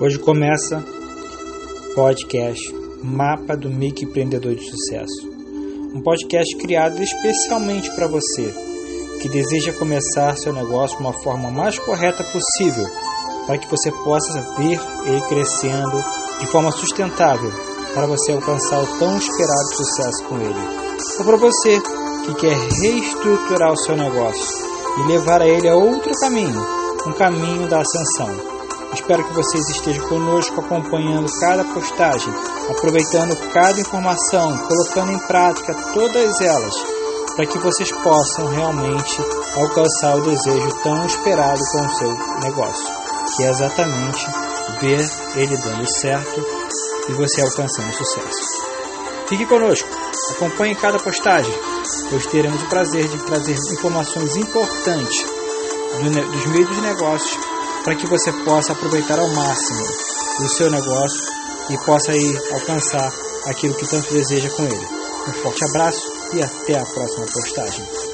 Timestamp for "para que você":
13.48-13.90, 57.84-58.32